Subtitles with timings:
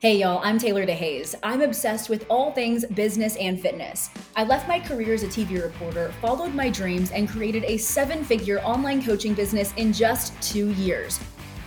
[0.00, 1.34] Hey y'all, I'm Taylor DeHaze.
[1.42, 4.08] I'm obsessed with all things business and fitness.
[4.34, 8.24] I left my career as a TV reporter, followed my dreams, and created a seven
[8.24, 11.20] figure online coaching business in just two years.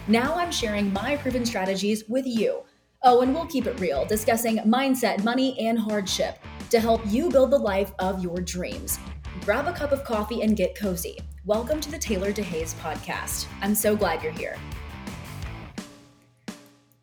[0.07, 2.63] Now I'm sharing my proven strategies with you.
[3.03, 6.39] Oh, and we'll keep it real, discussing mindset, money, and hardship
[6.71, 8.97] to help you build the life of your dreams.
[9.45, 11.19] Grab a cup of coffee and get cozy.
[11.45, 13.45] Welcome to the Taylor DeHaze podcast.
[13.61, 14.57] I'm so glad you're here.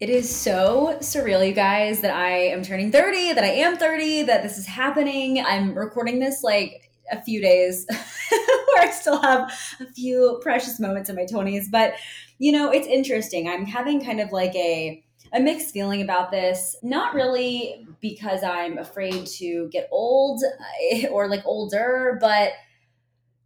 [0.00, 4.22] It is so surreal, you guys, that I am turning 30, that I am 30,
[4.22, 5.44] that this is happening.
[5.44, 7.84] I'm recording this like a few days
[8.30, 11.66] where I still have a few precious moments in my 20s.
[11.70, 11.96] But,
[12.38, 13.46] you know, it's interesting.
[13.46, 16.76] I'm having kind of like a a mixed feeling about this.
[16.82, 20.42] Not really because I'm afraid to get old
[20.92, 22.52] eh, or like older, but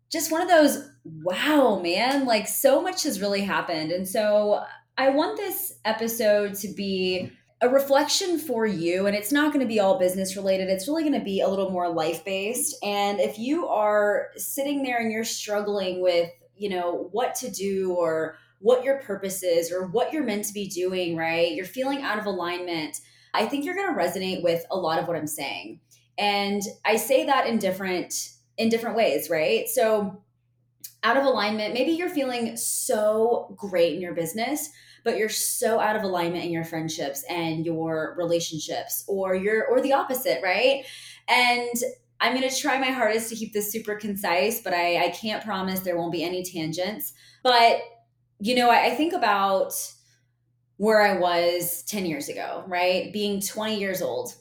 [0.09, 3.91] just one of those wow, man, like so much has really happened.
[3.91, 4.65] And so
[4.97, 9.69] I want this episode to be a reflection for you and it's not going to
[9.69, 10.69] be all business related.
[10.69, 12.77] It's really going to be a little more life based.
[12.83, 17.93] And if you are sitting there and you're struggling with you know what to do
[17.95, 21.53] or what your purpose is or what you're meant to be doing right?
[21.53, 23.01] You're feeling out of alignment.
[23.33, 25.81] I think you're going to resonate with a lot of what i'm saying.
[26.19, 28.15] And i say that in different
[28.59, 29.69] in different ways right?
[29.69, 30.23] So
[31.05, 31.75] out of alignment.
[31.75, 34.71] Maybe you're feeling so great in your business
[35.05, 39.81] but you're so out of alignment in your friendships and your relationships or you're or
[39.81, 40.85] the opposite right?
[41.29, 41.75] And
[42.21, 45.45] i'm going to try my hardest to keep this super concise but i i can't
[45.45, 47.13] promise there won't be any tangents.
[47.43, 47.81] But
[48.41, 49.75] you know i, I think about
[50.77, 53.13] where i was 10 years ago right?
[53.13, 54.35] Being 20 years old.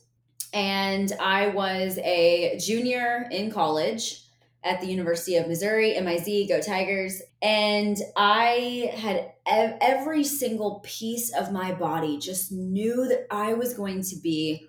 [0.54, 4.23] And i was a junior in college
[4.64, 7.22] at the University of Missouri, MIZ, go Tigers.
[7.42, 13.74] And I had ev- every single piece of my body just knew that I was
[13.74, 14.68] going to be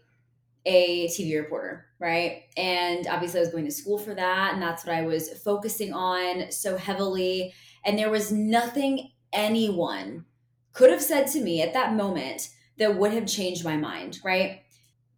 [0.66, 2.44] a TV reporter, right?
[2.56, 4.54] And obviously, I was going to school for that.
[4.54, 7.54] And that's what I was focusing on so heavily.
[7.84, 10.24] And there was nothing anyone
[10.72, 14.62] could have said to me at that moment that would have changed my mind, right?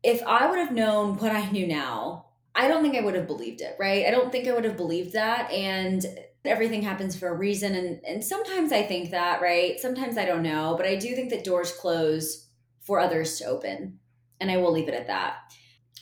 [0.03, 2.26] If I would have known what I knew now,
[2.57, 4.07] I don't think I would have believed it, right?
[4.07, 5.51] I don't think I would have believed that.
[5.51, 6.05] And
[6.45, 7.75] everything happens for a reason.
[7.75, 9.79] And, and sometimes I think that, right?
[9.79, 12.49] Sometimes I don't know, but I do think that doors close
[12.81, 13.99] for others to open.
[14.41, 15.37] And I will leave it at that.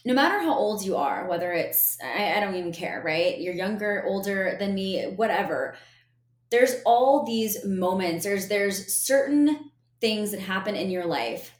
[0.04, 3.40] No matter how old you are, whether it's, I, I don't even care, right?
[3.40, 5.76] You're younger, older than me, whatever.
[6.50, 11.52] There's all these moments, there's, there's certain things that happen in your life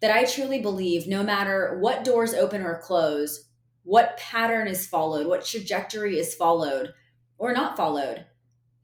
[0.00, 3.45] that I truly believe no matter what doors open or close,
[3.86, 6.92] what pattern is followed, what trajectory is followed
[7.38, 8.26] or not followed.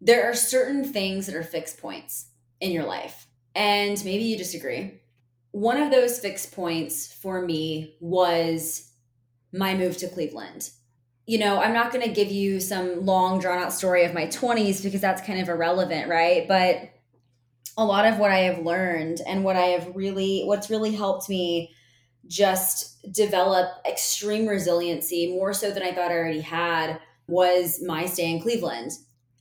[0.00, 2.28] There are certain things that are fixed points
[2.60, 3.26] in your life.
[3.56, 5.00] And maybe you disagree.
[5.50, 8.92] One of those fixed points for me was
[9.52, 10.70] my move to Cleveland.
[11.26, 14.26] You know, I'm not going to give you some long drawn out story of my
[14.26, 16.46] 20s because that's kind of irrelevant, right?
[16.46, 16.90] But
[17.76, 21.28] a lot of what I have learned and what I have really, what's really helped
[21.28, 21.74] me
[22.32, 26.98] just develop extreme resiliency more so than I thought I already had
[27.28, 28.92] was my stay in Cleveland.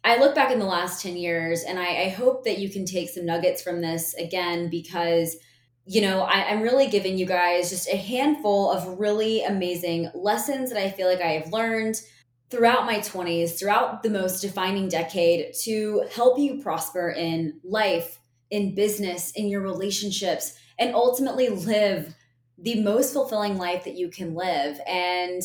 [0.04, 2.86] I look back in the last 10 years and I, I hope that you can
[2.86, 5.38] take some nuggets from this again because,
[5.86, 10.70] you know, I, I'm really giving you guys just a handful of really amazing lessons
[10.72, 12.02] that I feel like I have learned
[12.50, 18.20] throughout my 20s, throughout the most defining decade to help you prosper in life,
[18.50, 22.14] in business, in your relationships, and ultimately live
[22.62, 24.80] the most fulfilling life that you can live.
[24.88, 25.42] And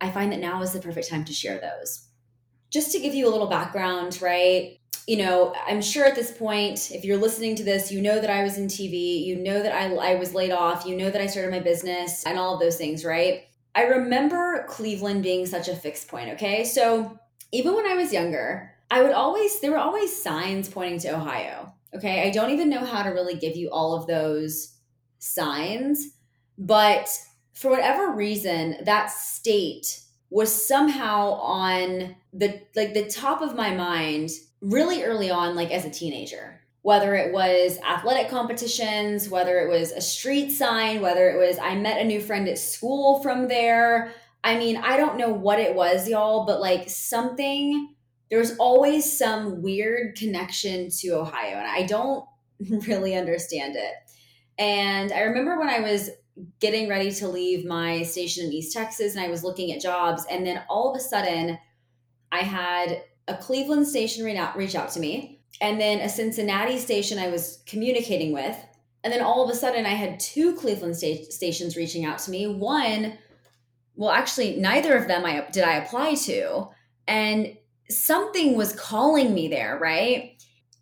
[0.00, 2.06] I find that now is the perfect time to share those.
[2.70, 4.78] Just to give you a little background, right?
[5.06, 8.30] You know, I'm sure at this point, if you're listening to this, you know that
[8.30, 11.20] I was in TV, you know that I, I was laid off, you know that
[11.20, 13.44] I started my business, and all of those things, right?
[13.74, 16.64] I remember Cleveland being such a fixed point, okay?
[16.64, 17.18] So
[17.52, 21.72] even when I was younger, I would always, there were always signs pointing to Ohio,
[21.94, 22.26] okay?
[22.26, 24.74] I don't even know how to really give you all of those
[25.18, 26.17] signs
[26.58, 27.08] but
[27.54, 30.00] for whatever reason, that state
[30.30, 35.84] was somehow on the like the top of my mind really early on, like as
[35.84, 36.60] a teenager.
[36.82, 41.74] Whether it was athletic competitions, whether it was a street sign, whether it was I
[41.74, 44.12] met a new friend at school from there.
[44.42, 47.94] I mean, I don't know what it was, y'all, but like something,
[48.30, 52.24] there's always some weird connection to Ohio, and I don't
[52.86, 53.94] really understand it.
[54.58, 56.10] And I remember when I was
[56.60, 60.24] getting ready to leave my station in East Texas and I was looking at jobs.
[60.30, 61.58] And then all of a sudden,
[62.30, 67.28] I had a Cleveland station reach out, to me, and then a Cincinnati station I
[67.28, 68.56] was communicating with.
[69.04, 72.30] And then all of a sudden, I had two Cleveland sta- stations reaching out to
[72.30, 72.46] me.
[72.46, 73.18] One,
[73.94, 76.68] well, actually, neither of them I did I apply to,
[77.06, 77.56] and
[77.88, 80.37] something was calling me there, right?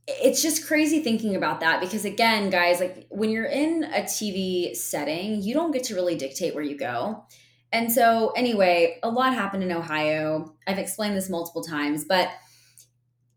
[0.08, 4.76] It's just crazy thinking about that because again, guys, like when you're in a TV
[4.76, 7.25] setting, you don't get to really dictate where you go.
[7.73, 10.55] And so, anyway, a lot happened in Ohio.
[10.67, 12.31] I've explained this multiple times, but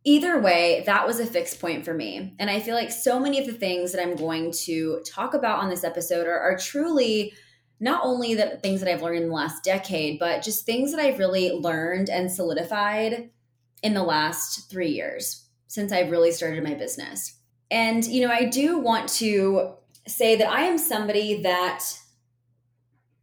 [0.04, 2.36] either way, that was a fixed point for me.
[2.39, 5.60] And I feel like so many of the things that I'm going to talk about
[5.60, 7.33] on this episode are, are truly
[7.80, 11.01] not only the things that I've learned in the last decade, but just things that
[11.01, 13.30] I've really learned and solidified
[13.81, 17.38] in the last three years since I've really started my business.
[17.71, 19.75] And, you know, I do want to
[20.07, 21.83] say that I am somebody that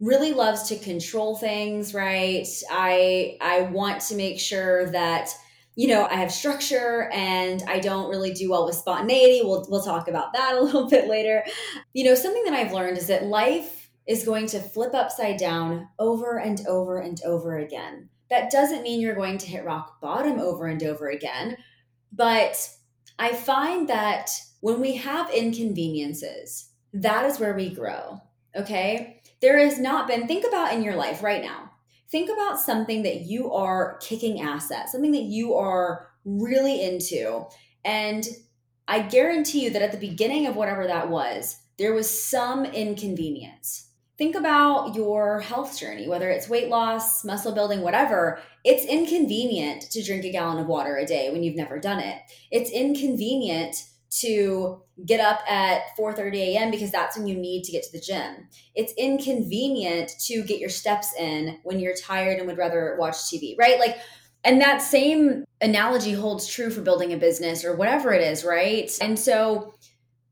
[0.00, 2.46] really loves to control things, right?
[2.70, 5.30] I I want to make sure that
[5.78, 9.42] you know, I have structure and I don't really do well with spontaneity.
[9.44, 11.44] We'll we'll talk about that a little bit later.
[11.92, 15.88] You know, something that I've learned is that life is going to flip upside down
[15.98, 18.08] over and over and over again.
[18.30, 21.58] That doesn't mean you're going to hit rock bottom over and over again,
[22.16, 22.70] but
[23.18, 24.30] I find that
[24.60, 28.20] when we have inconveniences, that is where we grow.
[28.56, 29.22] Okay?
[29.40, 31.70] There has not been think about in your life right now
[32.10, 37.44] think about something that you are kicking ass at, something that you are really into.
[37.84, 38.26] And
[38.88, 43.85] I guarantee you that at the beginning of whatever that was, there was some inconvenience.
[44.18, 48.40] Think about your health journey, whether it's weight loss, muscle building, whatever.
[48.64, 52.22] It's inconvenient to drink a gallon of water a day when you've never done it.
[52.50, 53.76] It's inconvenient
[54.20, 56.70] to get up at 4:30 a.m.
[56.70, 58.48] because that's when you need to get to the gym.
[58.74, 63.54] It's inconvenient to get your steps in when you're tired and would rather watch TV,
[63.58, 63.78] right?
[63.78, 63.98] Like
[64.46, 68.88] and that same analogy holds true for building a business or whatever it is, right?
[69.00, 69.74] And so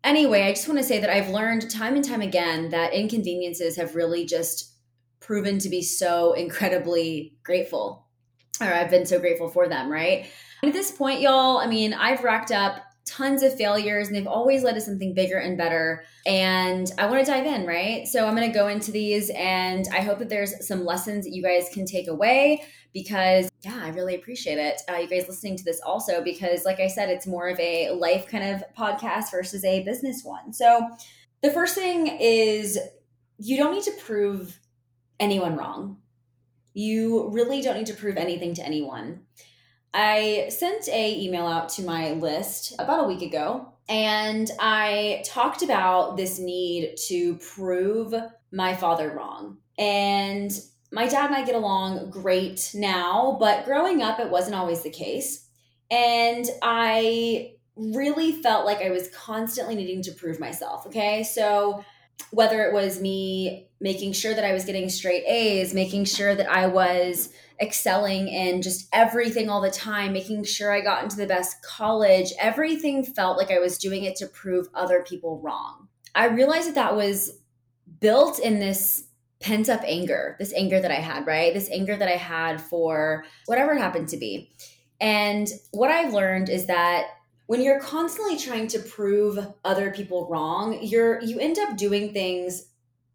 [0.05, 3.77] anyway, I just want to say that I've learned time and time again that inconveniences
[3.77, 4.73] have really just
[5.21, 8.07] proven to be so incredibly grateful.
[8.61, 10.27] Or I've been so grateful for them, right?
[10.63, 14.63] At this point, y'all, I mean, I've racked up tons of failures and they've always
[14.63, 16.05] led to something bigger and better.
[16.25, 18.09] And I want to dive in, right?
[18.09, 21.35] So I'm going to go into these and I hope that there's some lessons that
[21.35, 22.65] you guys can take away
[22.95, 24.81] because, yeah, I really appreciate it.
[24.89, 27.91] Uh, you guys listening to this also because, like I said, it's more of a
[27.91, 30.53] life kind of podcast versus a business one.
[30.53, 30.89] So
[31.43, 32.79] the first thing is
[33.39, 34.59] you don't need to prove
[35.21, 35.99] anyone wrong.
[36.73, 39.21] You really don't need to prove anything to anyone.
[39.95, 45.63] I sent a email out to my list about a week ago and I talked
[45.63, 48.13] about this need to prove
[48.51, 49.59] my father wrong.
[49.79, 50.51] And
[50.91, 54.91] my dad and I get along great now, but growing up it wasn't always the
[54.91, 55.47] case.
[55.93, 61.23] And I really felt like I was constantly needing to prove myself, okay?
[61.23, 61.85] So
[62.31, 66.51] whether it was me making sure that I was getting straight A's, making sure that
[66.51, 67.29] I was
[67.61, 72.33] excelling in just everything all the time, making sure I got into the best college.
[72.39, 75.89] Everything felt like I was doing it to prove other people wrong.
[76.15, 77.39] I realized that that was
[78.01, 79.09] built in this
[79.41, 81.53] pent up anger, this anger that I had, right?
[81.53, 84.53] This anger that I had for whatever it happened to be.
[85.01, 87.07] And what I've learned is that
[87.47, 92.67] when you're constantly trying to prove other people wrong, you're you end up doing things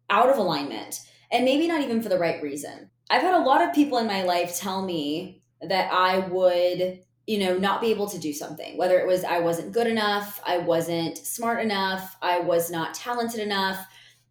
[0.08, 1.00] out of alignment
[1.32, 2.90] and maybe not even for the right reason.
[3.10, 7.38] I've had a lot of people in my life tell me that I would, you
[7.38, 10.58] know, not be able to do something, whether it was I wasn't good enough, I
[10.58, 13.84] wasn't smart enough, I was not talented enough.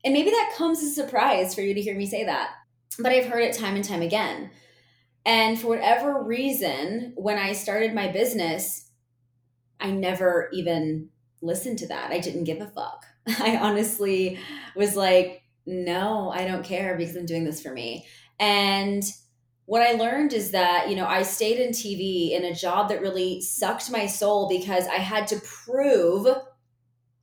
[0.05, 2.51] And maybe that comes as a surprise for you to hear me say that.
[2.98, 4.50] But I've heard it time and time again.
[5.25, 8.89] And for whatever reason, when I started my business,
[9.79, 11.09] I never even
[11.41, 12.12] listened to that.
[12.12, 13.05] I didn't give a fuck.
[13.39, 14.39] I honestly
[14.75, 18.05] was like, no, I don't care because I'm doing this for me.
[18.39, 19.03] And
[19.65, 23.01] what I learned is that, you know, I stayed in TV in a job that
[23.01, 26.27] really sucked my soul because I had to prove,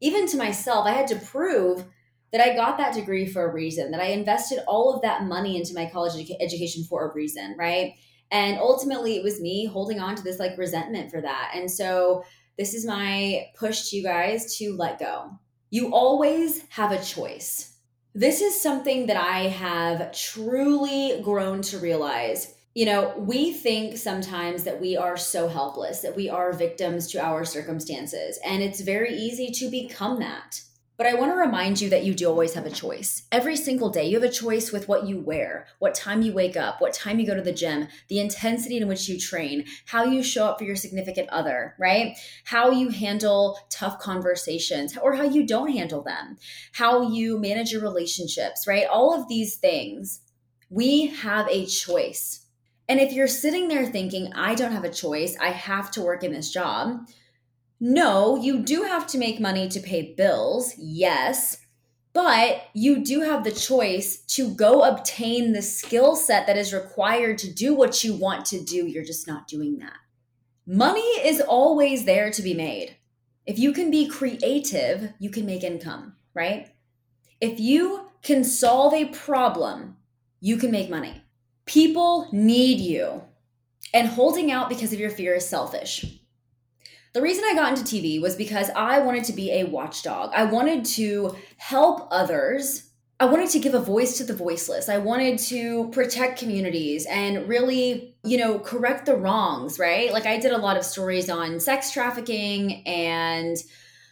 [0.00, 1.84] even to myself, I had to prove
[2.32, 5.56] that I got that degree for a reason, that I invested all of that money
[5.56, 7.94] into my college edu- education for a reason, right?
[8.30, 11.52] And ultimately, it was me holding on to this like resentment for that.
[11.54, 12.24] And so,
[12.58, 15.30] this is my push to you guys to let go.
[15.70, 17.75] You always have a choice
[18.16, 22.54] this is something that I have truly grown to realize.
[22.72, 27.22] You know, we think sometimes that we are so helpless, that we are victims to
[27.22, 30.62] our circumstances, and it's very easy to become that.
[30.96, 33.24] But I want to remind you that you do always have a choice.
[33.30, 36.56] Every single day, you have a choice with what you wear, what time you wake
[36.56, 40.04] up, what time you go to the gym, the intensity in which you train, how
[40.04, 42.16] you show up for your significant other, right?
[42.44, 46.38] How you handle tough conversations or how you don't handle them,
[46.72, 48.86] how you manage your relationships, right?
[48.86, 50.20] All of these things,
[50.70, 52.46] we have a choice.
[52.88, 56.24] And if you're sitting there thinking, I don't have a choice, I have to work
[56.24, 57.06] in this job,
[57.80, 61.58] no, you do have to make money to pay bills, yes,
[62.12, 67.36] but you do have the choice to go obtain the skill set that is required
[67.38, 68.86] to do what you want to do.
[68.86, 69.98] You're just not doing that.
[70.66, 72.96] Money is always there to be made.
[73.44, 76.72] If you can be creative, you can make income, right?
[77.40, 79.98] If you can solve a problem,
[80.40, 81.22] you can make money.
[81.66, 83.24] People need you.
[83.92, 86.20] And holding out because of your fear is selfish.
[87.16, 90.32] The reason I got into TV was because I wanted to be a watchdog.
[90.34, 92.90] I wanted to help others.
[93.18, 94.90] I wanted to give a voice to the voiceless.
[94.90, 100.12] I wanted to protect communities and really, you know, correct the wrongs, right?
[100.12, 103.56] Like I did a lot of stories on sex trafficking and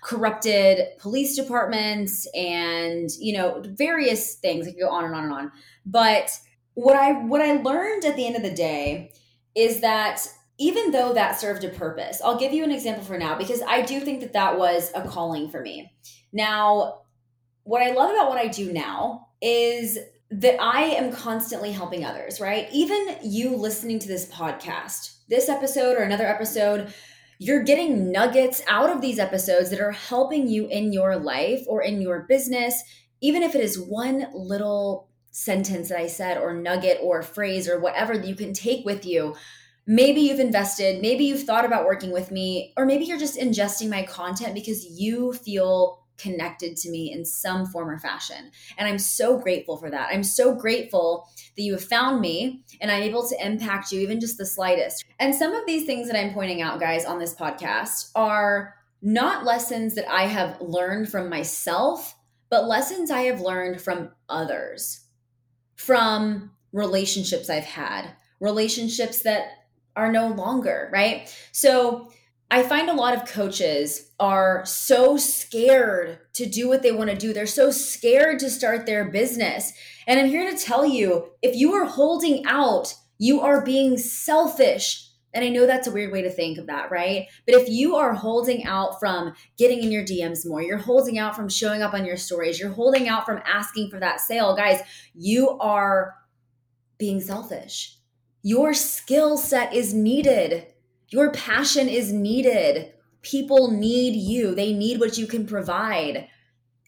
[0.03, 4.67] corrupted police departments and, you know, various things.
[4.67, 5.53] I could go on and on and on.
[5.85, 6.41] But
[6.73, 9.13] what I what I learned at the end of the day
[9.55, 10.27] is that
[10.59, 13.83] even though that served a purpose, I'll give you an example for now because I
[13.83, 15.93] do think that that was a calling for me.
[16.33, 17.03] Now,
[17.65, 19.99] what I love about what I do now is
[20.31, 22.69] that I am constantly helping others, right?
[22.73, 26.93] Even you listening to this podcast, this episode or another episode,
[27.39, 31.83] you're getting nuggets out of these episodes that are helping you in your life or
[31.83, 32.83] in your business,
[33.21, 37.81] even if it is one little sentence that I said, or nugget, or phrase, or
[37.81, 39.35] whatever that you can take with you
[39.87, 43.91] maybe you've invested, maybe you've thought about working with me, or maybe you're just ingesting
[43.91, 48.51] my content because you feel connected to me in some form or fashion.
[48.79, 50.11] And I'm so grateful for that.
[50.13, 54.21] I'm so grateful that you have found me and I'm able to impact you even
[54.21, 55.05] just the slightest.
[55.19, 59.45] And some of these things that I'm pointing out, guys, on this podcast are not
[59.45, 62.17] lessons that I have learned from myself,
[62.49, 65.01] but lessons I have learned from others,
[65.77, 68.11] from relationships I've had,
[68.41, 69.49] relationships that
[69.97, 71.35] are no longer, right?
[71.53, 72.11] So
[72.51, 77.17] I find a lot of coaches are so scared to do what they want to
[77.17, 77.33] do.
[77.33, 79.73] They're so scared to start their business.
[80.07, 85.11] And I'm here to tell you if you are holding out, you are being selfish.
[85.33, 87.27] And I know that's a weird way to think of that, right?
[87.45, 91.35] But if you are holding out from getting in your DMs more, you're holding out
[91.35, 94.81] from showing up on your stories, you're holding out from asking for that sale, guys,
[95.13, 96.15] you are
[96.99, 97.99] being selfish.
[98.47, 100.67] Your skill set is needed.
[101.09, 102.93] Your passion is needed.
[103.23, 104.55] People need you.
[104.55, 106.29] They need what you can provide.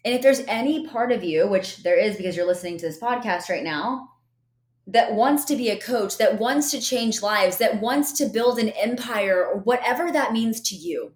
[0.04, 3.00] And if there's any part of you, which there is because you're listening to this
[3.00, 4.10] podcast right now,
[4.86, 8.58] that wants to be a coach, that wants to change lives, that wants to build
[8.58, 11.12] an empire, or whatever that means to you,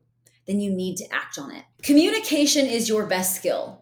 [0.46, 1.64] then you need to act on it.
[1.82, 3.79] Communication is your best skill.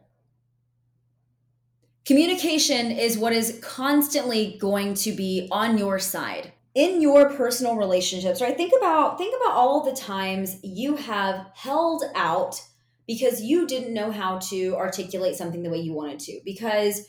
[2.09, 8.41] Communication is what is constantly going to be on your side in your personal relationships,
[8.41, 8.57] right?
[8.57, 12.63] Think about think about all the times you have held out
[13.07, 17.07] because you didn't know how to articulate something the way you wanted to because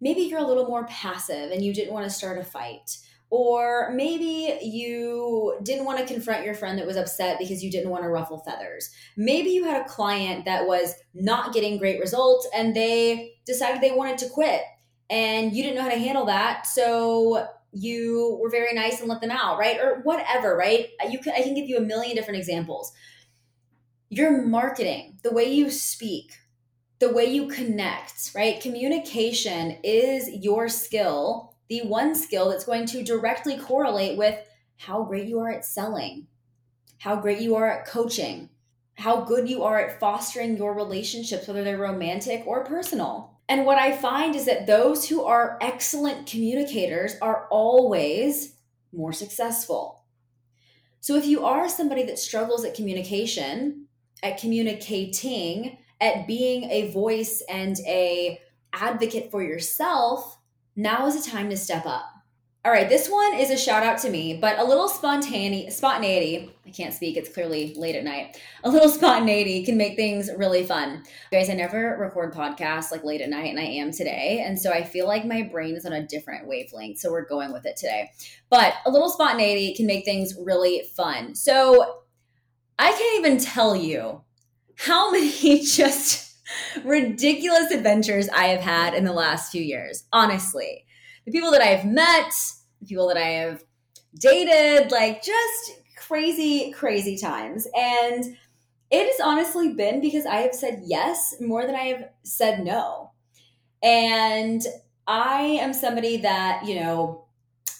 [0.00, 2.98] maybe you're a little more passive and you didn't want to start a fight
[3.30, 7.90] or maybe you didn't want to confront your friend that was upset because you didn't
[7.90, 8.90] want to ruffle feathers.
[9.16, 13.92] Maybe you had a client that was not getting great results and they decided they
[13.92, 14.62] wanted to quit
[15.10, 16.66] and you didn't know how to handle that.
[16.66, 19.78] So you were very nice and let them out, right?
[19.80, 20.88] Or whatever, right?
[21.10, 22.92] You can I can give you a million different examples.
[24.08, 26.32] Your marketing, the way you speak,
[27.00, 28.60] the way you connect, right?
[28.60, 34.38] Communication is your skill the one skill that's going to directly correlate with
[34.76, 36.26] how great you are at selling,
[36.98, 38.48] how great you are at coaching,
[38.94, 43.38] how good you are at fostering your relationships, whether they're romantic or personal.
[43.48, 48.56] And what I find is that those who are excellent communicators are always
[48.92, 50.04] more successful.
[51.00, 53.86] So if you are somebody that struggles at communication,
[54.22, 58.40] at communicating, at being a voice and a
[58.72, 60.35] advocate for yourself,
[60.76, 62.12] now is the time to step up.
[62.66, 66.52] All right, this one is a shout out to me, but a little spontaneity, spontaneity,
[66.66, 68.38] I can't speak, it's clearly late at night.
[68.64, 71.04] A little spontaneity can make things really fun.
[71.30, 74.42] Guys, I never record podcasts like late at night, and I am today.
[74.44, 76.98] And so I feel like my brain is on a different wavelength.
[76.98, 78.10] So we're going with it today.
[78.50, 81.36] But a little spontaneity can make things really fun.
[81.36, 82.00] So
[82.80, 84.22] I can't even tell you
[84.74, 86.25] how many just
[86.84, 90.84] ridiculous adventures I have had in the last few years, honestly.
[91.24, 92.32] The people that I have met,
[92.80, 93.64] the people that I have
[94.18, 97.66] dated, like just crazy, crazy times.
[97.74, 98.36] And
[98.90, 103.10] it has honestly been because I have said yes more than I have said no.
[103.82, 104.62] And
[105.06, 107.24] I am somebody that, you know,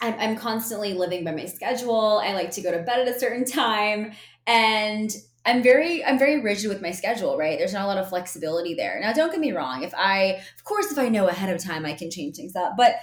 [0.01, 2.21] I'm, I'm constantly living by my schedule.
[2.23, 4.13] I like to go to bed at a certain time.
[4.47, 5.11] And
[5.47, 7.57] I'm very I'm very rigid with my schedule, right?
[7.57, 8.99] There's not a lot of flexibility there.
[9.01, 11.87] Now don't get me wrong, if I of course if I know ahead of time
[11.87, 12.97] I can change things up, but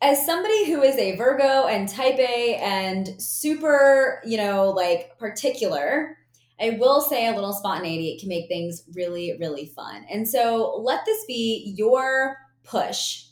[0.00, 6.16] as somebody who is a Virgo and type A and super, you know, like particular,
[6.60, 10.06] I will say a little spontaneity it can make things really really fun.
[10.08, 13.24] And so let this be your push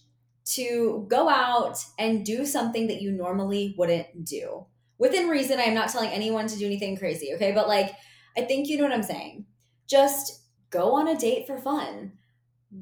[0.46, 4.66] to go out and do something that you normally wouldn't do.
[4.98, 7.52] Within reason, I am not telling anyone to do anything crazy, okay?
[7.52, 7.92] But like
[8.36, 9.46] I think you know what I'm saying.
[9.86, 12.12] Just go on a date for fun.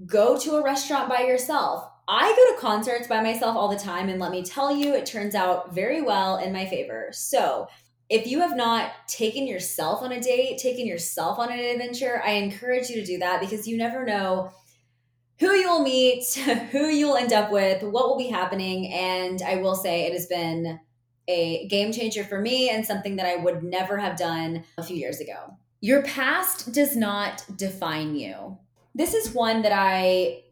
[0.06, 1.88] Go to a restaurant by yourself.
[2.06, 5.06] I go to concerts by myself all the time, and let me tell you, it
[5.06, 7.08] turns out very well in my favor.
[7.12, 7.68] So,
[8.10, 12.32] if you have not taken yourself on a date, taken yourself on an adventure, I
[12.32, 14.50] encourage you to do that because you never know
[15.38, 16.24] who you'll meet,
[16.70, 18.92] who you'll end up with, what will be happening.
[18.92, 20.78] And I will say it has been
[21.28, 24.96] a game changer for me and something that I would never have done a few
[24.96, 25.56] years ago.
[25.80, 28.58] Your past does not define you.
[28.94, 30.42] This is one that I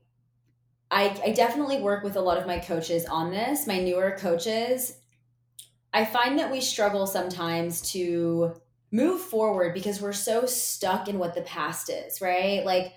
[0.91, 4.99] I, I definitely work with a lot of my coaches on this, my newer coaches.
[5.95, 8.55] I find that we struggle sometimes to
[8.91, 12.62] move forward because we're so stuck in what the past is, right?
[12.64, 12.93] Like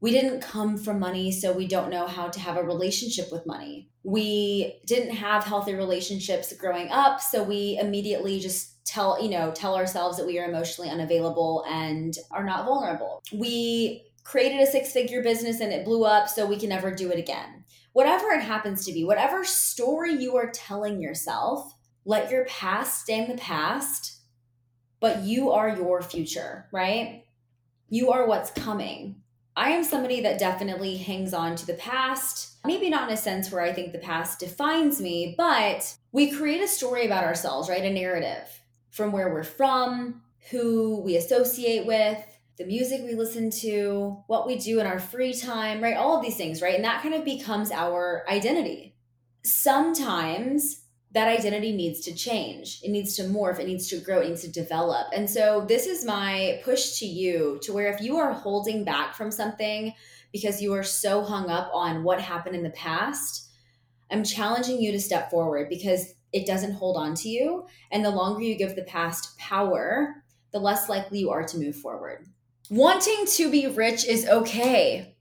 [0.00, 3.46] we didn't come from money, so we don't know how to have a relationship with
[3.46, 3.88] money.
[4.02, 9.76] We didn't have healthy relationships growing up, so we immediately just tell, you know, tell
[9.76, 13.22] ourselves that we are emotionally unavailable and are not vulnerable.
[13.32, 17.18] We created a six-figure business and it blew up, so we can never do it
[17.18, 17.64] again.
[17.92, 21.72] Whatever it happens to be, whatever story you are telling yourself,
[22.04, 24.18] let your past stay in the past,
[25.00, 27.24] but you are your future, right?
[27.88, 29.22] You are what's coming
[29.56, 32.56] I am somebody that definitely hangs on to the past.
[32.64, 36.62] Maybe not in a sense where I think the past defines me, but we create
[36.62, 37.84] a story about ourselves, right?
[37.84, 38.48] A narrative
[38.90, 42.18] from where we're from, who we associate with,
[42.56, 45.96] the music we listen to, what we do in our free time, right?
[45.96, 46.76] All of these things, right?
[46.76, 48.96] And that kind of becomes our identity.
[49.44, 50.83] Sometimes
[51.14, 52.80] that identity needs to change.
[52.82, 53.60] It needs to morph.
[53.60, 54.20] It needs to grow.
[54.20, 55.06] It needs to develop.
[55.14, 59.14] And so, this is my push to you to where if you are holding back
[59.14, 59.94] from something
[60.32, 63.48] because you are so hung up on what happened in the past,
[64.10, 67.66] I'm challenging you to step forward because it doesn't hold on to you.
[67.92, 71.76] And the longer you give the past power, the less likely you are to move
[71.76, 72.26] forward.
[72.70, 75.13] Wanting to be rich is okay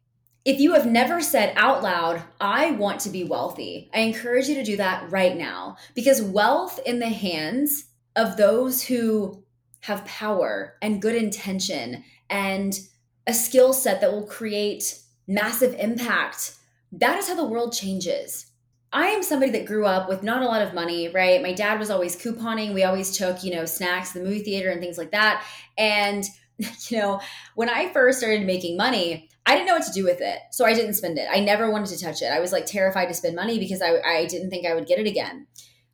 [0.46, 4.56] if you have never said out loud, I want to be wealthy, I encourage you
[4.56, 9.44] to do that right now because wealth in the hands of those who
[9.82, 12.78] have power and good intention and
[13.26, 16.56] a skill set that will create massive impact,
[16.92, 18.48] that is how the world changes.
[18.92, 21.42] I am somebody that grew up with not a lot of money, right?
[21.42, 22.74] My dad was always couponing.
[22.74, 25.44] We always took, you know, snacks, the movie theater, and things like that.
[25.78, 26.26] And,
[26.60, 27.20] you know,
[27.56, 30.40] when I first started making money, I didn't know what to do with it.
[30.52, 31.28] So I didn't spend it.
[31.30, 32.32] I never wanted to touch it.
[32.32, 35.00] I was like terrified to spend money because I, I didn't think I would get
[35.00, 35.48] it again,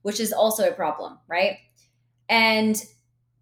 [0.04, 1.58] which is also a problem, right?
[2.28, 2.82] And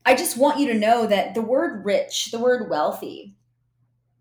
[0.06, 3.36] I just want you to know that the word rich, the word wealthy,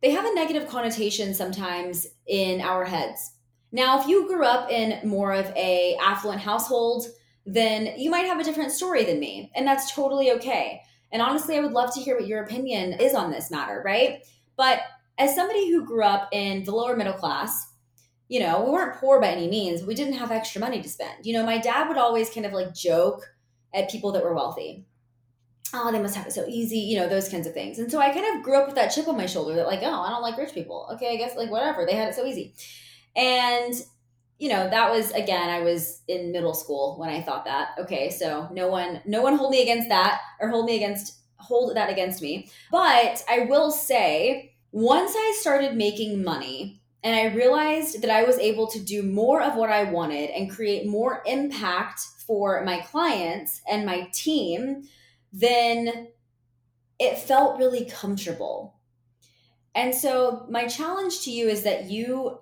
[0.03, 3.33] they have a negative connotation sometimes in our heads.
[3.73, 7.07] Now, if you grew up in more of a affluent household,
[7.45, 10.83] then you might have a different story than me, and that's totally okay.
[11.13, 14.25] And honestly, I would love to hear what your opinion is on this matter, right?
[14.57, 14.81] But
[15.19, 17.73] as somebody who grew up in the lower middle class,
[18.29, 19.85] you know, we weren't poor by any means.
[19.85, 21.25] We didn't have extra money to spend.
[21.25, 23.23] You know, my dad would always kind of like joke
[23.73, 24.85] at people that were wealthy.
[25.75, 27.79] Oh, they must have it so easy, you know, those kinds of things.
[27.79, 29.81] And so I kind of grew up with that chip on my shoulder that, like,
[29.83, 30.89] oh, I don't like rich people.
[30.95, 31.85] Okay, I guess, like, whatever.
[31.85, 32.55] They had it so easy.
[33.17, 33.75] And,
[34.39, 37.71] you know, that was, again, I was in middle school when I thought that.
[37.81, 41.75] Okay, so no one, no one hold me against that or hold me against, hold
[41.77, 42.51] that against me.
[42.71, 48.37] But I will say, once I started making money and I realized that I was
[48.37, 53.63] able to do more of what I wanted and create more impact for my clients
[53.67, 54.83] and my team,
[55.33, 56.09] then
[56.99, 58.75] it felt really comfortable.
[59.75, 62.41] And so, my challenge to you is that you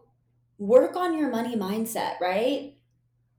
[0.59, 2.75] work on your money mindset, right?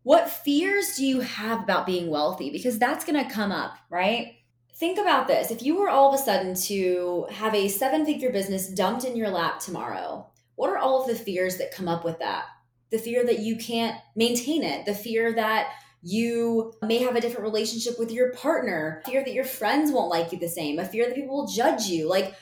[0.03, 2.49] What fears do you have about being wealthy?
[2.49, 4.35] Because that's going to come up, right?
[4.77, 5.51] Think about this.
[5.51, 9.15] If you were all of a sudden to have a seven figure business dumped in
[9.15, 12.45] your lap tomorrow, what are all of the fears that come up with that?
[12.91, 17.45] The fear that you can't maintain it, the fear that you may have a different
[17.45, 21.07] relationship with your partner, fear that your friends won't like you the same, a fear
[21.07, 22.35] that people will judge you, like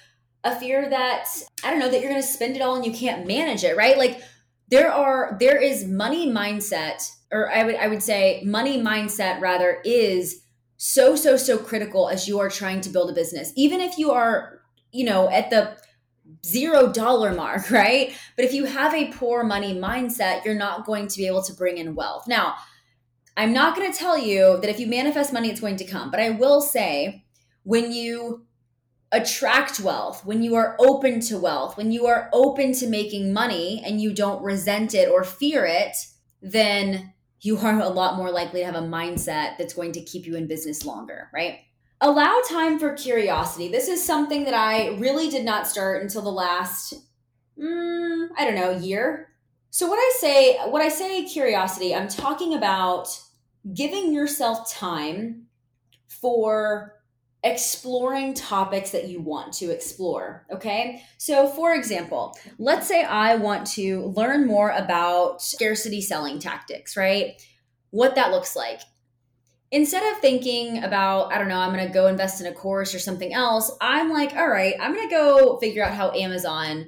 [0.43, 1.28] a fear that,
[1.63, 3.98] I don't know, that you're to spend it all and you can't manage it, right?
[3.98, 4.22] Like
[4.67, 9.80] there are, there is money mindset, or I would, I would say money mindset rather
[9.86, 10.42] is
[10.86, 13.54] so, so, so critical as you are trying to build a business.
[13.56, 14.60] Even if you are,
[14.91, 15.78] you know, at the
[16.46, 18.13] zero dollar mark, right?
[18.36, 21.54] But if you have a poor money mindset, you're not going to be able to
[21.54, 22.28] bring in wealth.
[22.28, 22.56] Now,
[23.38, 26.12] I'm not going to tell you that if you manifest money, it's going to come,
[26.12, 27.24] but I will say
[27.63, 28.46] when you
[29.13, 33.82] attract wealth, when you are open to wealth, when you are open to making money
[33.86, 35.96] and you don't resent it or fear it,
[36.41, 40.25] then you are a lot more likely to have a mindset that's going to keep
[40.25, 41.60] you in business longer, right?
[41.99, 43.67] Allow time for curiosity.
[43.67, 46.93] This is something that I really did not start until the last,
[47.60, 49.29] mm, I don't know, year.
[49.71, 53.10] So what I say, what I say curiosity, I'm talking about
[53.73, 55.47] giving yourself time
[56.08, 56.93] for
[57.43, 60.45] exploring topics that you want to explore.
[60.51, 61.03] Okay.
[61.17, 67.41] So, for example, let's say I want to learn more about scarcity selling tactics, right?
[67.89, 68.79] What that looks like.
[69.71, 72.93] Instead of thinking about, I don't know, I'm going to go invest in a course
[72.93, 76.86] or something else, I'm like, all right, I'm going to go figure out how Amazon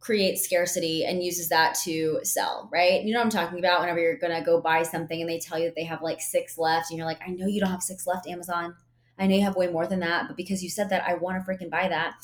[0.00, 3.02] creates scarcity and uses that to sell, right?
[3.02, 3.80] You know what I'm talking about?
[3.80, 6.20] Whenever you're going to go buy something and they tell you that they have like
[6.20, 8.76] six left, and you're like, I know you don't have six left, Amazon.
[9.18, 11.44] I know you have way more than that, but because you said that, I want
[11.44, 12.14] to freaking buy that.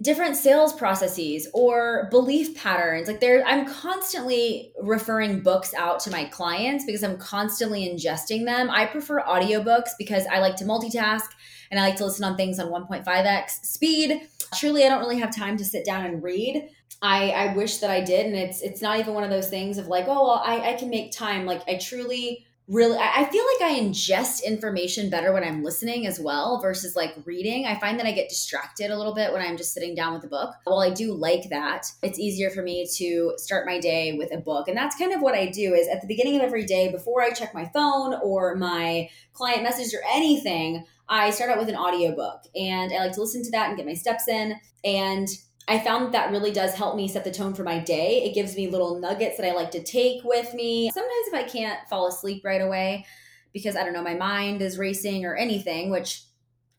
[0.00, 3.06] Different sales processes or belief patterns.
[3.06, 8.68] Like there, I'm constantly referring books out to my clients because I'm constantly ingesting them.
[8.68, 11.28] I prefer audiobooks because I like to multitask
[11.70, 14.28] and I like to listen on things on 1.5x speed.
[14.58, 16.68] Truly, I don't really have time to sit down and read.
[17.00, 18.26] I, I wish that I did.
[18.26, 20.74] And it's it's not even one of those things of like, oh well, I, I
[20.74, 21.46] can make time.
[21.46, 26.20] Like I truly really I feel like I ingest information better when I'm listening as
[26.20, 27.66] well versus like reading.
[27.66, 30.24] I find that I get distracted a little bit when I'm just sitting down with
[30.24, 30.54] a book.
[30.64, 34.38] While I do like that, it's easier for me to start my day with a
[34.38, 34.68] book.
[34.68, 37.22] And that's kind of what I do is at the beginning of every day before
[37.22, 41.76] I check my phone or my client message or anything, I start out with an
[41.76, 45.28] audiobook and I like to listen to that and get my steps in and
[45.68, 48.24] I found that, really does help me set the tone for my day.
[48.24, 50.90] It gives me little nuggets that I like to take with me.
[50.92, 53.06] Sometimes if I can't fall asleep right away
[53.52, 56.24] because I don't know, my mind is racing or anything, which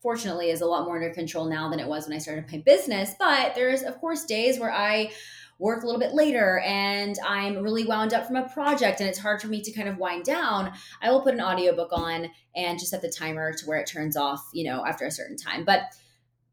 [0.02, 2.58] fortunately is a lot more under control now than it was when I started my
[2.58, 3.12] business.
[3.18, 5.10] But there's, of course, days where I
[5.58, 9.18] work a little bit later and I'm really wound up from a project and it's
[9.18, 12.78] hard for me to kind of wind down, I will put an audiobook on and
[12.78, 15.64] just set the timer to where it turns off, you know, after a certain time.
[15.64, 15.82] But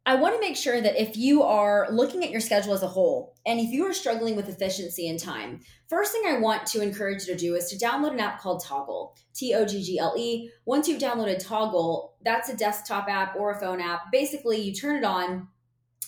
[0.03, 2.87] I want to make sure that if you are looking at your schedule as a
[2.87, 5.59] whole and if you are struggling with efficiency and time,
[5.89, 8.63] first thing I want to encourage you to do is to download an app called
[8.63, 10.49] Toggle, T O G G L E.
[10.65, 14.11] Once you've downloaded Toggle, that's a desktop app or a phone app.
[14.11, 15.47] Basically, you turn it on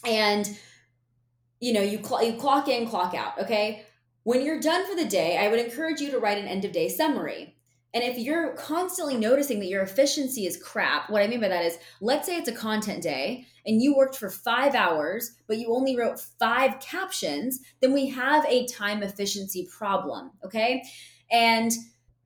[0.06, 0.58] and
[1.60, 3.86] you know, you, cl- you clock in, clock out, okay?
[4.24, 6.74] When you're done for the day, I would encourage you to write an end of
[6.74, 7.53] day summary.
[7.94, 11.66] And if you're constantly noticing that your efficiency is crap, what I mean by that
[11.66, 15.74] is let's say it's a content day and you worked for five hours, but you
[15.74, 20.32] only wrote five captions, then we have a time efficiency problem.
[20.44, 20.84] Okay.
[21.32, 21.72] And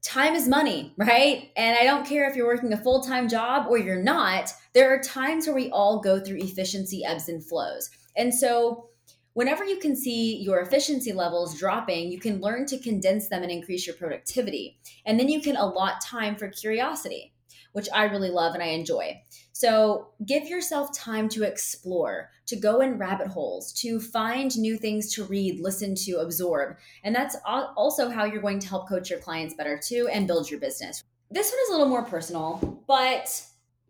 [0.02, 1.52] time is money, right?
[1.56, 4.94] And I don't care if you're working a full time job or you're not, there
[4.94, 7.90] are times where we all go through efficiency ebbs and flows.
[8.16, 8.90] And so,
[9.38, 13.52] whenever you can see your efficiency levels dropping, you can learn to condense them and
[13.52, 14.80] increase your productivity.
[15.06, 17.36] And then you can allot time for curiosity,
[17.74, 19.22] which I really love and I enjoy.
[19.52, 25.14] So give yourself time to explore, to go in rabbit holes, to find new things
[25.14, 26.78] to read, listen to, absorb.
[27.04, 30.50] And that's also how you're going to help coach your clients better too and build
[30.50, 31.04] your business.
[31.30, 33.40] This one is a little more personal, but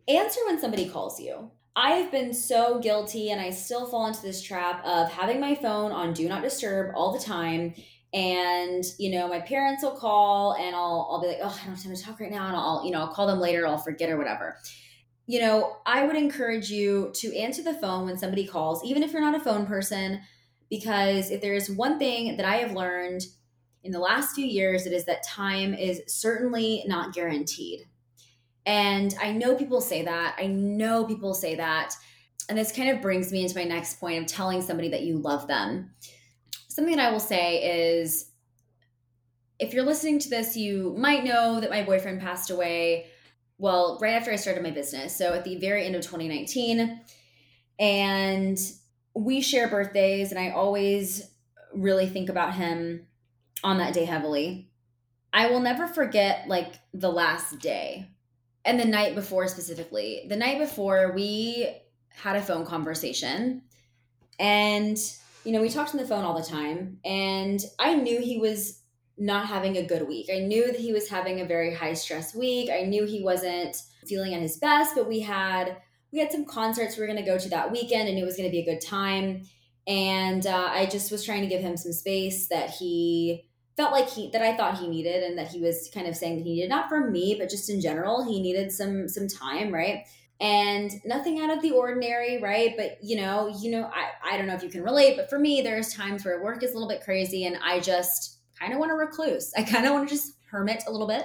[0.08, 1.50] answer when somebody calls you.
[1.80, 5.92] I've been so guilty and I still fall into this trap of having my phone
[5.92, 7.72] on do not disturb all the time.
[8.12, 11.76] And, you know, my parents will call and I'll, I'll be like, oh, I don't
[11.76, 12.48] have time to talk right now.
[12.48, 14.56] And I'll, you know, I'll call them later, I'll forget or whatever.
[15.28, 19.12] You know, I would encourage you to answer the phone when somebody calls, even if
[19.12, 20.20] you're not a phone person,
[20.68, 23.22] because if there is one thing that I have learned
[23.84, 27.82] in the last few years, it is that time is certainly not guaranteed.
[28.68, 30.36] And I know people say that.
[30.38, 31.94] I know people say that.
[32.50, 35.16] And this kind of brings me into my next point of telling somebody that you
[35.16, 35.94] love them.
[36.68, 38.30] Something that I will say is
[39.58, 43.06] if you're listening to this, you might know that my boyfriend passed away
[43.56, 45.16] well, right after I started my business.
[45.16, 47.00] So at the very end of 2019.
[47.80, 48.58] And
[49.14, 51.30] we share birthdays, and I always
[51.74, 53.06] really think about him
[53.64, 54.70] on that day heavily.
[55.32, 58.10] I will never forget like the last day
[58.64, 60.26] and the night before specifically.
[60.28, 61.68] The night before, we
[62.10, 63.62] had a phone conversation
[64.38, 64.98] and
[65.44, 68.82] you know, we talked on the phone all the time, and I knew he was
[69.16, 70.28] not having a good week.
[70.30, 72.70] I knew that he was having a very high stress week.
[72.70, 75.78] I knew he wasn't feeling at his best, but we had
[76.12, 78.36] we had some concerts we were going to go to that weekend and it was
[78.36, 79.42] going to be a good time.
[79.86, 83.47] And uh, I just was trying to give him some space that he
[83.78, 86.38] felt like he that I thought he needed and that he was kind of saying
[86.38, 89.72] that he needed not for me but just in general he needed some some time
[89.72, 90.04] right?
[90.40, 92.74] And nothing out of the ordinary right?
[92.76, 95.38] But you know you know I, I don't know if you can relate but for
[95.38, 98.80] me there's times where work is a little bit crazy and i just kind of
[98.80, 99.52] want to recluse.
[99.56, 101.24] I kind of want to just hermit a little bit.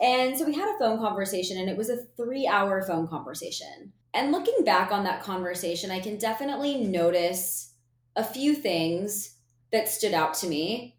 [0.00, 3.92] And so we had a phone conversation and it was a three hour phone conversation.
[4.12, 7.72] And looking back on that conversation i can definitely notice
[8.14, 9.34] a few things
[9.72, 10.93] that stood out to me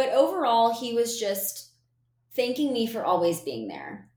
[0.00, 1.72] but overall he was just
[2.34, 4.08] thanking me for always being there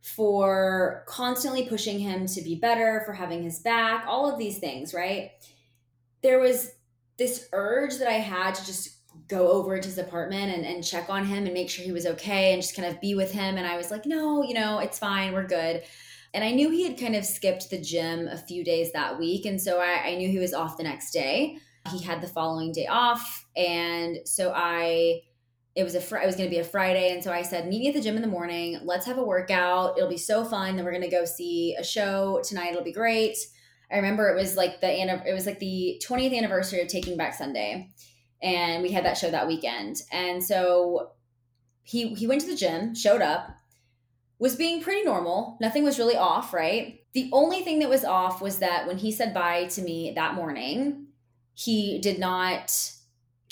[0.00, 4.94] for constantly pushing him to be better, for having his back, all of these things,
[4.94, 5.32] right?
[6.22, 6.70] There was
[7.18, 8.88] this urge that I had to just
[9.28, 12.06] go over to his apartment and, and check on him and make sure he was
[12.06, 13.58] okay and just kind of be with him.
[13.58, 15.82] And I was like, no, you know, it's fine, we're good.
[16.32, 19.44] And I knew he had kind of skipped the gym a few days that week.
[19.44, 21.58] And so I, I knew he was off the next day.
[21.90, 23.41] He had the following day off.
[23.56, 25.22] And so I
[25.74, 27.66] it was a fr- it was going to be a Friday, and so I said,
[27.66, 28.78] "Meet me at the gym in the morning.
[28.84, 29.96] Let's have a workout.
[29.96, 30.76] It'll be so fun.
[30.76, 32.72] Then we're going to go see a show tonight.
[32.72, 33.36] It'll be great."
[33.90, 37.34] I remember it was like the it was like the 20th anniversary of Taking Back
[37.34, 37.90] Sunday,
[38.42, 40.02] and we had that show that weekend.
[40.10, 41.12] And so
[41.82, 43.56] he he went to the gym, showed up,
[44.38, 45.58] was being pretty normal.
[45.60, 47.00] Nothing was really off, right?
[47.12, 50.34] The only thing that was off was that when he said bye to me that
[50.34, 51.08] morning,
[51.54, 52.92] he did not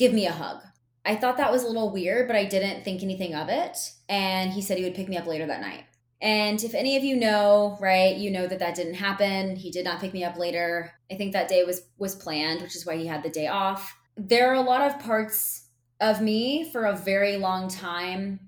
[0.00, 0.60] give me a hug
[1.04, 3.78] I thought that was a little weird, but I didn't think anything of it.
[4.08, 5.84] And he said he would pick me up later that night.
[6.20, 9.56] And if any of you know, right, you know that that didn't happen.
[9.56, 10.92] He did not pick me up later.
[11.10, 13.96] I think that day was was planned, which is why he had the day off.
[14.16, 18.40] There are a lot of parts of me for a very long time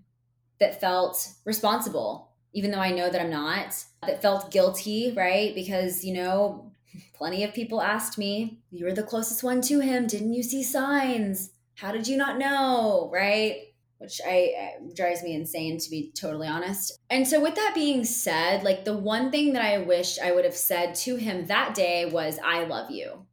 [0.61, 3.83] that felt responsible, even though I know that I'm not.
[4.07, 5.55] That felt guilty, right?
[5.55, 6.72] Because, you know,
[7.15, 10.07] plenty of people asked me, "You were the closest one to him.
[10.07, 11.51] Didn't you see signs?"
[11.83, 13.11] how did you not know?
[13.13, 13.75] Right.
[13.99, 16.99] Which I drives me insane to be totally honest.
[17.09, 20.45] And so, with that being said, like the one thing that I wish I would
[20.45, 23.27] have said to him that day was, I love you.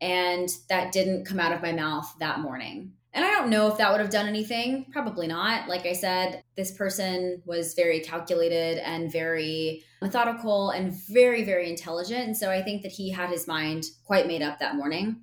[0.00, 2.92] And that didn't come out of my mouth that morning.
[3.14, 4.86] And I don't know if that would have done anything.
[4.90, 5.68] Probably not.
[5.68, 12.26] Like I said, this person was very calculated and very methodical and very, very intelligent.
[12.26, 15.20] And so I think that he had his mind quite made up that morning.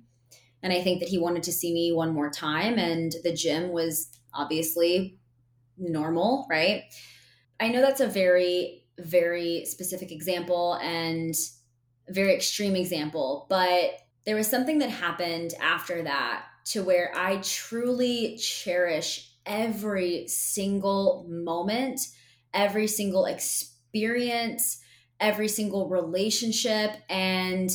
[0.62, 2.78] And I think that he wanted to see me one more time.
[2.78, 5.18] And the gym was obviously
[5.76, 6.84] normal, right?
[7.60, 11.34] I know that's a very, very specific example and
[12.08, 13.92] very extreme example, but
[14.24, 22.00] there was something that happened after that to where I truly cherish every single moment,
[22.54, 24.80] every single experience,
[25.20, 26.92] every single relationship.
[27.08, 27.70] And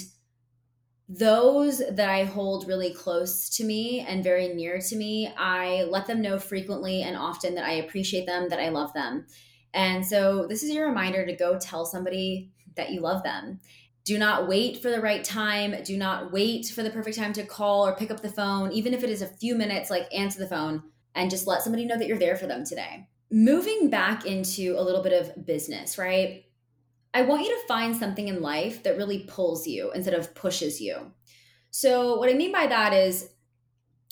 [1.10, 6.06] those that I hold really close to me and very near to me, I let
[6.06, 9.26] them know frequently and often that I appreciate them, that I love them.
[9.74, 13.60] And so, this is your reminder to go tell somebody that you love them.
[14.08, 15.76] Do not wait for the right time.
[15.84, 18.94] Do not wait for the perfect time to call or pick up the phone, even
[18.94, 20.82] if it is a few minutes, like answer the phone
[21.14, 23.10] and just let somebody know that you're there for them today.
[23.30, 26.46] Moving back into a little bit of business, right?
[27.14, 30.80] I want you to find something in life that really pulls you instead of pushes
[30.80, 31.12] you.
[31.70, 33.32] So, what I mean by that is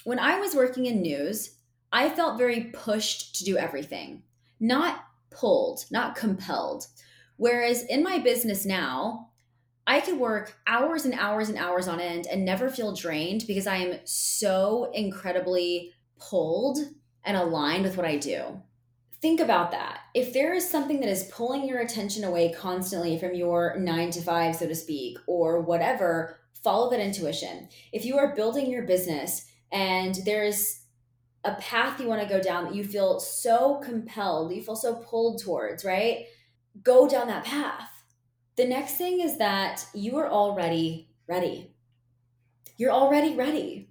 [0.03, 1.55] when I was working in news,
[1.93, 4.23] I felt very pushed to do everything,
[4.59, 6.87] not pulled, not compelled.
[7.37, 9.29] Whereas in my business now,
[9.87, 13.67] I could work hours and hours and hours on end and never feel drained because
[13.67, 16.79] I am so incredibly pulled
[17.23, 18.61] and aligned with what I do
[19.25, 20.01] think about that.
[20.13, 24.21] If there is something that is pulling your attention away constantly from your nine to
[24.21, 27.67] five, so to speak, or whatever, follow that intuition.
[27.91, 30.81] If you are building your business and there's
[31.43, 34.93] a path you want to go down that you feel so compelled, you feel so
[34.93, 36.25] pulled towards, right?
[36.83, 37.94] Go down that path.
[38.57, 41.73] The next thing is that you are already ready.
[42.77, 43.89] You're already ready.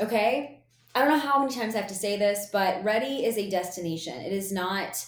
[0.00, 0.64] Okay?
[0.94, 3.50] I don't know how many times I have to say this, but ready is a
[3.50, 4.20] destination.
[4.20, 5.04] It is not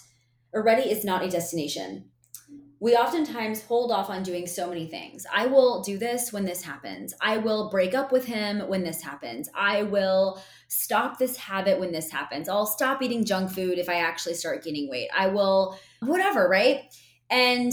[0.52, 2.06] or ready is not a destination.
[2.78, 5.26] We oftentimes hold off on doing so many things.
[5.32, 7.14] I will do this when this happens.
[7.20, 9.48] I will break up with him when this happens.
[9.54, 12.48] I will stop this habit when this happens.
[12.48, 15.08] I'll stop eating junk food if I actually start gaining weight.
[15.16, 16.82] I will, whatever, right?
[17.30, 17.72] And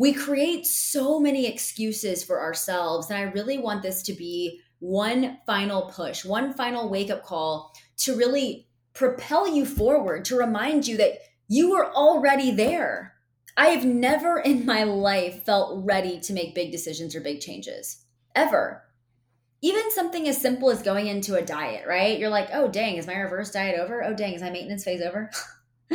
[0.00, 3.10] we create so many excuses for ourselves.
[3.10, 7.74] And I really want this to be one final push, one final wake up call
[7.98, 13.12] to really propel you forward, to remind you that you are already there.
[13.58, 18.02] I have never in my life felt ready to make big decisions or big changes,
[18.34, 18.82] ever.
[19.60, 22.18] Even something as simple as going into a diet, right?
[22.18, 24.02] You're like, oh, dang, is my reverse diet over?
[24.02, 25.30] Oh, dang, is my maintenance phase over?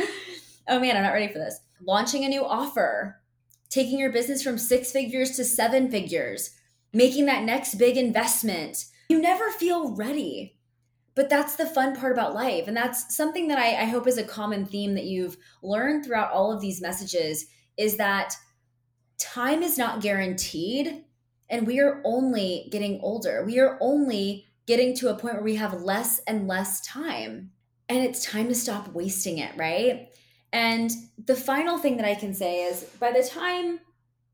[0.68, 1.58] oh man, I'm not ready for this.
[1.84, 3.20] Launching a new offer,
[3.68, 6.50] taking your business from six figures to seven figures,
[6.92, 8.84] making that next big investment.
[9.08, 10.56] You never feel ready.
[11.14, 12.68] But that's the fun part about life.
[12.68, 16.30] And that's something that I, I hope is a common theme that you've learned throughout
[16.30, 17.46] all of these messages
[17.78, 18.34] is that
[19.18, 21.04] time is not guaranteed.
[21.48, 23.44] And we are only getting older.
[23.46, 27.52] We are only getting to a point where we have less and less time.
[27.88, 30.08] And it's time to stop wasting it, right?
[30.52, 30.90] And
[31.24, 33.80] the final thing that I can say is by the time,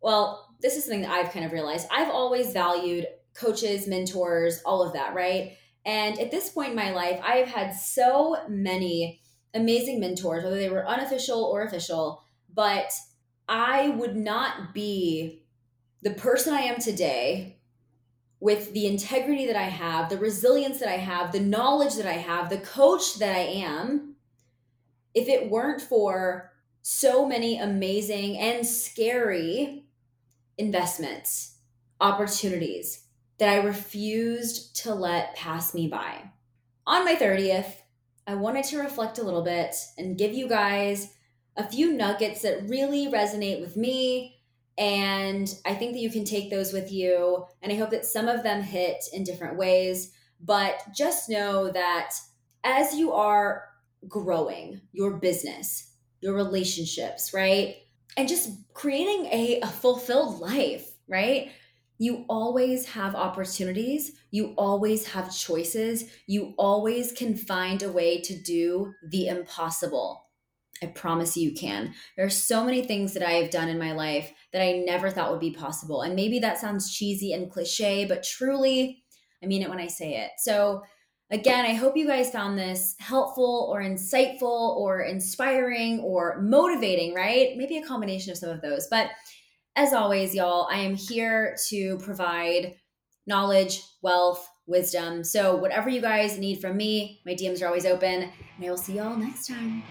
[0.00, 1.88] well, this is something that I've kind of realized.
[1.90, 5.56] I've always valued coaches, mentors, all of that, right?
[5.84, 9.20] And at this point in my life, I have had so many
[9.54, 12.22] amazing mentors, whether they were unofficial or official,
[12.54, 12.92] but
[13.48, 15.44] I would not be
[16.02, 17.58] the person I am today
[18.40, 22.14] with the integrity that I have, the resilience that I have, the knowledge that I
[22.14, 24.11] have, the coach that I am
[25.14, 29.86] if it weren't for so many amazing and scary
[30.58, 31.56] investments,
[32.00, 33.04] opportunities
[33.38, 36.30] that I refused to let pass me by.
[36.86, 37.74] On my 30th,
[38.26, 41.12] I wanted to reflect a little bit and give you guys
[41.56, 44.38] a few nuggets that really resonate with me.
[44.78, 47.46] And I think that you can take those with you.
[47.60, 50.12] And I hope that some of them hit in different ways.
[50.40, 52.14] But just know that
[52.64, 53.64] as you are
[54.08, 57.76] growing your business, your relationships, right?
[58.16, 61.50] And just creating a, a fulfilled life, right?
[61.98, 64.12] You always have opportunities.
[64.30, 66.04] You always have choices.
[66.26, 70.26] You always can find a way to do the impossible.
[70.82, 71.94] I promise you, can.
[72.16, 75.10] There are so many things that I have done in my life that I never
[75.10, 76.02] thought would be possible.
[76.02, 79.04] And maybe that sounds cheesy and cliche, but truly,
[79.42, 80.32] I mean it when I say it.
[80.38, 80.82] So,
[81.32, 87.56] Again, I hope you guys found this helpful or insightful or inspiring or motivating, right?
[87.56, 88.86] Maybe a combination of some of those.
[88.88, 89.08] But
[89.74, 92.74] as always, y'all, I am here to provide
[93.26, 95.24] knowledge, wealth, wisdom.
[95.24, 98.76] So, whatever you guys need from me, my DMs are always open, and I will
[98.76, 99.82] see y'all next time.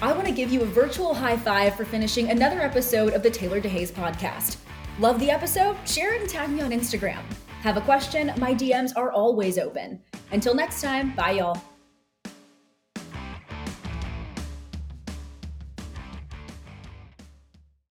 [0.00, 3.30] I want to give you a virtual high five for finishing another episode of the
[3.30, 4.58] Taylor DeHaze podcast.
[5.00, 5.76] Love the episode?
[5.88, 7.22] Share it and tag me on Instagram.
[7.60, 8.32] Have a question?
[8.38, 10.00] My DMs are always open.
[10.32, 11.60] Until next time, bye y'all.